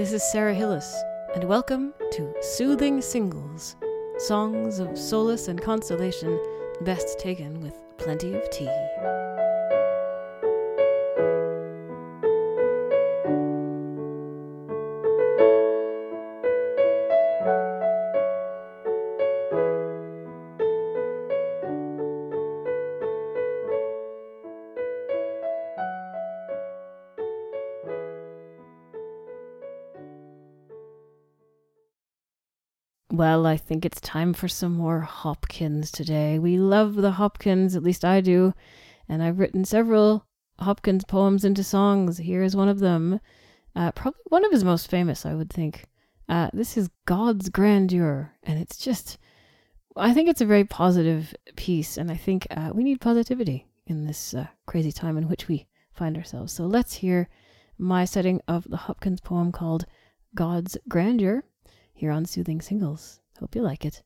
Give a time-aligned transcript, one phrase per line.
[0.00, 0.96] this is Sarah Hillis,
[1.34, 3.76] and welcome to Soothing Singles
[4.16, 6.40] Songs of Solace and Consolation,
[6.80, 8.64] best taken with plenty of tea.
[33.12, 36.38] Well, I think it's time for some more Hopkins today.
[36.38, 38.54] We love the Hopkins, at least I do,
[39.08, 40.26] and I've written several
[40.60, 42.18] Hopkins poems into songs.
[42.18, 43.18] Here is one of them.
[43.74, 45.86] Uh, probably one of his most famous, I would think.
[46.28, 49.18] Uh, this is God's Grandeur, and it's just,
[49.96, 54.06] I think it's a very positive piece, and I think uh, we need positivity in
[54.06, 56.52] this uh, crazy time in which we find ourselves.
[56.52, 57.28] So let's hear
[57.76, 59.84] my setting of the Hopkins poem called
[60.36, 61.42] God's Grandeur
[62.00, 63.20] here on Soothing Singles.
[63.38, 64.02] Hope you like it.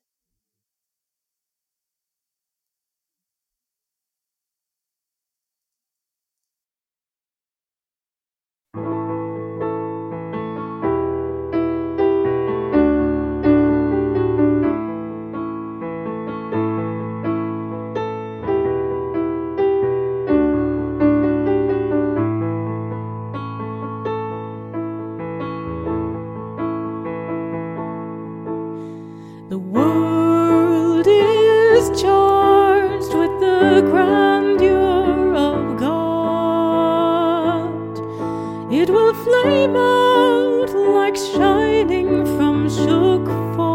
[39.55, 43.25] Flame out like shining from shook
[43.55, 43.74] foil.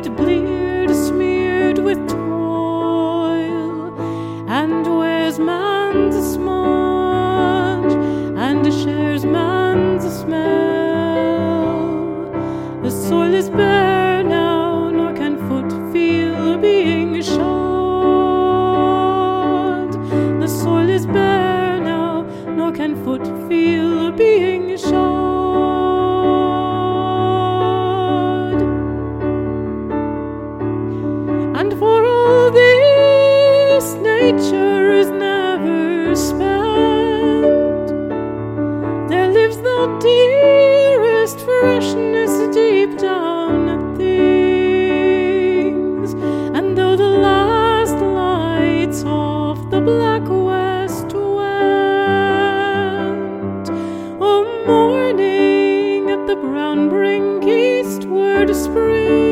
[0.00, 0.43] Trade, bleared,
[57.04, 59.23] brink eastward springs,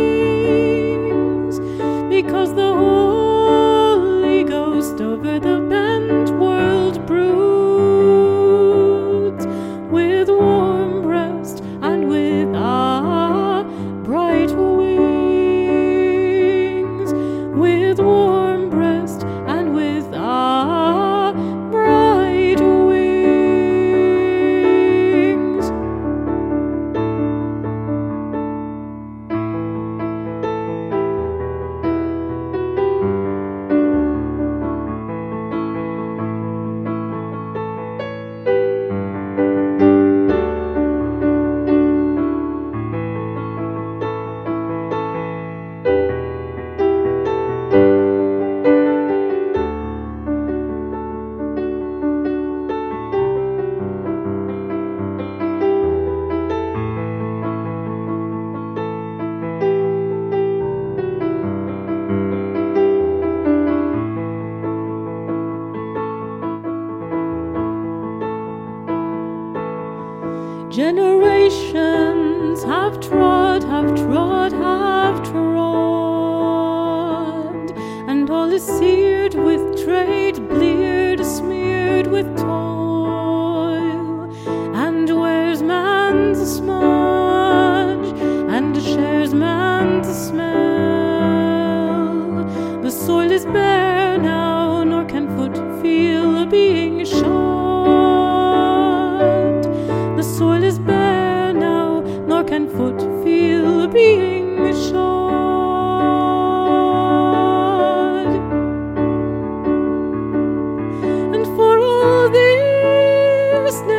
[70.72, 75.42] Generations have trod, have trod, have trod,
[78.08, 82.81] and all is seared with trade, bleared, smeared with toil,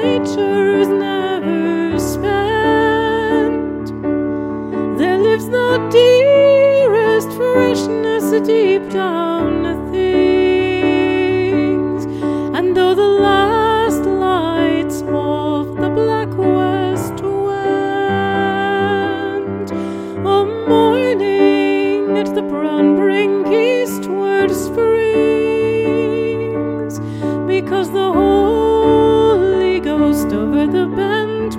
[0.03, 3.87] this, nature is never spent.
[4.97, 12.05] There lives the dearest freshness deep down things.
[12.55, 17.31] And though the last lights of the black west went,
[19.71, 24.89] a morning at the brown brink eastward springs,
[27.47, 28.11] because the
[30.31, 31.57] over the bent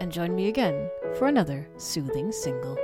[0.00, 2.76] And join me again for another soothing single.